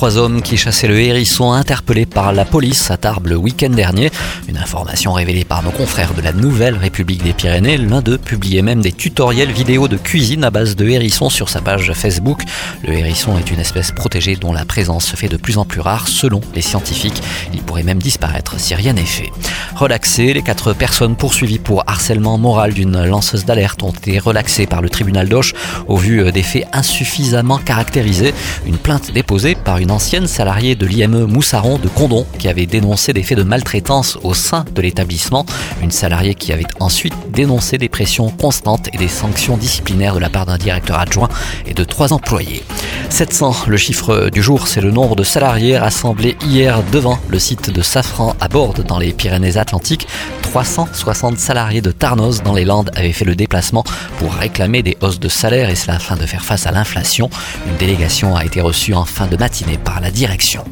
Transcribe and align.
Trois 0.00 0.16
hommes 0.16 0.40
qui 0.40 0.56
chassaient 0.56 0.88
le 0.88 0.98
hérisson 0.98 1.52
interpellés 1.52 2.06
par 2.06 2.32
la 2.32 2.46
police 2.46 2.90
à 2.90 2.96
Tarbes 2.96 3.26
le 3.26 3.36
week-end 3.36 3.68
dernier. 3.68 4.10
Une 4.48 4.56
information 4.56 5.12
révélée 5.12 5.44
par 5.44 5.62
nos 5.62 5.72
confrères 5.72 6.14
de 6.14 6.22
la 6.22 6.32
Nouvelle 6.32 6.78
République 6.78 7.22
des 7.22 7.34
Pyrénées. 7.34 7.76
L'un 7.76 8.00
d'eux 8.00 8.16
publiait 8.16 8.62
même 8.62 8.80
des 8.80 8.92
tutoriels 8.92 9.52
vidéo 9.52 9.88
de 9.88 9.98
cuisine 9.98 10.42
à 10.42 10.50
base 10.50 10.74
de 10.74 10.88
hérisson 10.88 11.28
sur 11.28 11.50
sa 11.50 11.60
page 11.60 11.92
Facebook. 11.92 12.40
Le 12.82 12.94
hérisson 12.94 13.36
est 13.36 13.50
une 13.50 13.60
espèce 13.60 13.92
protégée 13.92 14.36
dont 14.36 14.54
la 14.54 14.64
présence 14.64 15.04
se 15.04 15.16
fait 15.16 15.28
de 15.28 15.36
plus 15.36 15.58
en 15.58 15.66
plus 15.66 15.82
rare 15.82 16.08
selon 16.08 16.40
les 16.54 16.62
scientifiques. 16.62 17.22
Il 17.52 17.60
pourrait 17.60 17.82
même 17.82 18.00
disparaître 18.00 18.58
si 18.58 18.74
rien 18.74 18.94
n'est 18.94 19.02
fait. 19.02 19.30
Relaxés, 19.76 20.32
les 20.32 20.42
quatre 20.42 20.72
personnes 20.72 21.14
poursuivies 21.14 21.58
pour 21.58 21.84
harcèlement 21.86 22.38
moral 22.38 22.72
d'une 22.72 23.04
lanceuse 23.04 23.44
d'alerte 23.44 23.82
ont 23.82 23.92
été 23.92 24.18
relaxées 24.18 24.66
par 24.66 24.80
le 24.80 24.88
tribunal 24.88 25.28
d'Auch 25.28 25.52
au 25.88 25.98
vu 25.98 26.32
des 26.32 26.42
faits 26.42 26.66
insuffisamment 26.72 27.58
caractérisés. 27.58 28.32
Une 28.64 28.78
plainte 28.78 29.12
déposée 29.12 29.54
par 29.54 29.76
une 29.76 29.89
ancienne 29.90 30.26
salariée 30.26 30.74
de 30.74 30.86
l'IME 30.86 31.24
Moussaron 31.26 31.78
de 31.78 31.88
Condon 31.88 32.26
qui 32.38 32.48
avait 32.48 32.66
dénoncé 32.66 33.12
des 33.12 33.22
faits 33.22 33.38
de 33.38 33.42
maltraitance 33.42 34.18
au 34.22 34.34
sein 34.34 34.64
de 34.74 34.82
l'établissement. 34.82 35.44
Une 35.82 35.90
salariée 35.90 36.34
qui 36.34 36.52
avait 36.52 36.66
ensuite 36.80 37.14
dénoncé 37.32 37.78
des 37.78 37.88
pressions 37.88 38.30
constantes 38.30 38.88
et 38.92 38.98
des 38.98 39.08
sanctions 39.08 39.56
disciplinaires 39.56 40.14
de 40.14 40.20
la 40.20 40.30
part 40.30 40.46
d'un 40.46 40.58
directeur 40.58 40.98
adjoint 40.98 41.28
et 41.66 41.74
de 41.74 41.84
trois 41.84 42.12
employés. 42.12 42.62
700, 43.10 43.64
le 43.66 43.76
chiffre 43.76 44.30
du 44.30 44.42
jour, 44.42 44.68
c'est 44.68 44.80
le 44.80 44.90
nombre 44.90 45.16
de 45.16 45.24
salariés 45.24 45.76
rassemblés 45.76 46.36
hier 46.46 46.82
devant 46.92 47.18
le 47.28 47.38
site 47.38 47.70
de 47.70 47.82
Safran 47.82 48.36
à 48.40 48.48
Borde 48.48 48.84
dans 48.86 48.98
les 48.98 49.12
Pyrénées-Atlantiques. 49.12 50.06
360 50.42 51.38
salariés 51.38 51.80
de 51.80 51.92
Tarnos 51.92 52.42
dans 52.42 52.54
les 52.54 52.64
Landes 52.64 52.90
avaient 52.94 53.12
fait 53.12 53.24
le 53.24 53.34
déplacement 53.36 53.84
pour 54.18 54.32
réclamer 54.34 54.82
des 54.82 54.96
hausses 55.00 55.20
de 55.20 55.28
salaire 55.28 55.70
et 55.70 55.76
cela 55.76 55.96
afin 55.96 56.16
de 56.16 56.26
faire 56.26 56.44
face 56.44 56.66
à 56.66 56.72
l'inflation. 56.72 57.30
Une 57.66 57.76
délégation 57.76 58.36
a 58.36 58.44
été 58.44 58.60
reçue 58.60 58.94
en 58.94 59.04
fin 59.04 59.26
de 59.26 59.36
matinée 59.36 59.78
par 59.84 60.00
la 60.00 60.10
direction. 60.10 60.64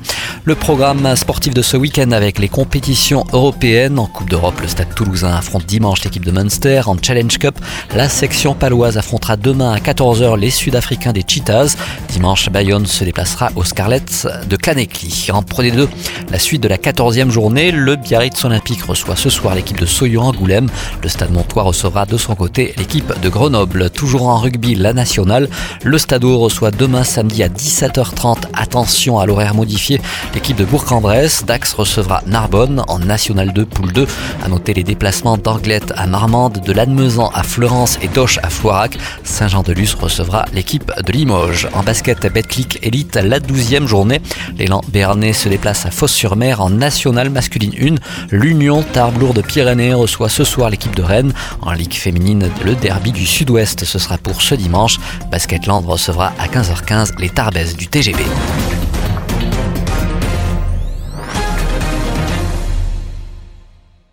Le 0.44 0.54
programme 0.54 1.14
sportif 1.16 1.52
de 1.52 1.62
ce 1.62 1.76
week-end 1.76 2.12
avec 2.12 2.38
les 2.38 2.48
compétitions 2.48 3.24
européennes 3.32 3.98
en 3.98 4.06
Coupe 4.06 4.30
d'Europe, 4.30 4.60
le 4.60 4.68
Stade 4.68 4.94
Toulousain 4.94 5.34
affronte 5.34 5.66
dimanche 5.66 6.04
l'équipe 6.04 6.24
de 6.24 6.30
Munster 6.30 6.82
en 6.86 6.96
Challenge 7.00 7.36
Cup. 7.38 7.58
La 7.94 8.08
section 8.08 8.54
paloise 8.54 8.96
affrontera 8.96 9.36
demain 9.36 9.72
à 9.72 9.78
14h 9.78 10.38
les 10.38 10.50
Sud-Africains 10.50 11.12
des 11.12 11.24
Cheetahs. 11.26 11.76
Dimanche, 12.08 12.48
Bayonne 12.50 12.86
se 12.86 13.04
déplacera 13.04 13.50
aux 13.56 13.64
Scarlets 13.64 14.26
de 14.48 14.56
Canecli. 14.56 15.28
En 15.32 15.42
Pro 15.42 15.62
D2, 15.62 15.88
la 16.30 16.38
suite 16.38 16.62
de 16.62 16.68
la 16.68 16.76
14e 16.76 17.30
journée, 17.30 17.70
le 17.70 17.96
Biarritz 17.96 18.44
Olympique 18.44 18.82
reçoit 18.82 19.16
ce 19.16 19.30
soir 19.30 19.54
l'équipe 19.54 19.80
de 19.80 19.86
Soyons-Angoulême. 19.86 20.68
Le 21.02 21.08
Stade 21.08 21.32
Montois 21.32 21.62
recevra 21.62 22.04
de 22.04 22.16
son 22.16 22.34
côté 22.34 22.74
l'équipe 22.76 23.12
de 23.20 23.28
Grenoble. 23.28 23.90
Toujours 23.90 24.28
en 24.28 24.36
rugby, 24.36 24.74
la 24.74 24.92
nationale. 24.92 25.48
Le 25.84 25.96
Stade 25.96 26.24
reçoit 26.24 26.70
demain 26.70 27.04
samedi 27.04 27.42
à 27.42 27.48
17h30. 27.48 28.44
Attention 28.52 29.18
à 29.18 29.26
l'horaire 29.26 29.54
modifié. 29.54 30.00
L'équipe 30.34 30.56
de 30.56 30.64
Bourg-en-Bresse, 30.64 31.44
Dax 31.46 31.72
recevra 31.72 32.22
Narbonne 32.26 32.82
en 32.88 32.98
National 32.98 33.52
2 33.52 33.64
Poule 33.64 33.92
2. 33.92 34.06
À 34.44 34.48
noter 34.48 34.74
les 34.74 34.84
déplacements 34.84 35.38
d'Anglette 35.38 35.92
à 35.96 36.06
Marmande, 36.06 36.60
de 36.64 36.72
Lannemezan 36.72 37.30
à 37.34 37.42
Florence 37.42 37.98
et 38.02 38.08
d'Auch 38.08 38.38
à 38.42 38.50
Floirac. 38.50 38.98
Saint-Jean-de-Luz 39.24 39.94
recevra 39.94 40.44
l'équipe 40.52 40.92
de 41.04 41.12
Limoges. 41.12 41.68
En 41.72 41.82
basket, 41.82 42.30
Betclic 42.32 42.78
Elite, 42.82 43.16
la 43.16 43.40
12e 43.40 43.86
journée. 43.86 44.20
L'élan 44.58 44.82
Béarnais 44.92 45.32
se 45.32 45.48
déplace 45.48 45.86
à 45.86 45.90
Fos-sur-Mer 46.18 46.60
en 46.60 46.70
National 46.70 47.30
masculine 47.30 47.72
1. 47.80 48.36
L'Union 48.36 48.82
Tarbes-Lourdes-Pyrénées 48.82 49.94
reçoit 49.94 50.28
ce 50.28 50.42
soir 50.42 50.68
l'équipe 50.68 50.96
de 50.96 51.02
Rennes. 51.02 51.32
En 51.62 51.70
Ligue 51.70 51.94
féminine, 51.94 52.50
le 52.64 52.74
derby 52.74 53.12
du 53.12 53.24
Sud-Ouest, 53.24 53.84
ce 53.84 54.00
sera 54.00 54.18
pour 54.18 54.42
ce 54.42 54.56
dimanche. 54.56 54.98
Basketland 55.30 55.86
recevra 55.86 56.32
à 56.40 56.48
15h15 56.48 57.20
les 57.20 57.28
Tarbes 57.28 57.58
du 57.76 57.86
TGV. 57.86 58.24